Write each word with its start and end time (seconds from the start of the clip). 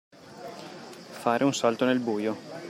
Fare 1.19 1.43
un 1.43 1.53
salto 1.53 1.85
nel 1.85 1.99
buio. 1.99 2.35